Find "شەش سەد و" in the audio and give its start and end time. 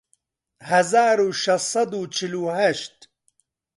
1.43-2.01